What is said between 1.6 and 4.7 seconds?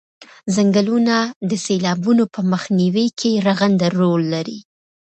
سیلابونو په مخنیوي کې رغنده رول لري